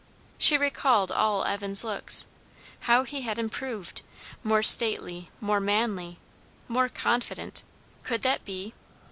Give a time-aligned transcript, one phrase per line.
[0.39, 2.25] She recalled all Evan's looks.
[2.89, 4.01] How he had improved!
[4.43, 6.17] More stately, more manly,
[6.67, 7.61] more confident
[8.01, 8.73] (could that be?)